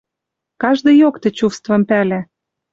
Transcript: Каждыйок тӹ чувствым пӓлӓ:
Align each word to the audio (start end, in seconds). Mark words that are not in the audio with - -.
Каждыйок 0.61 1.15
тӹ 1.23 1.29
чувствым 1.37 1.81
пӓлӓ: 1.89 2.21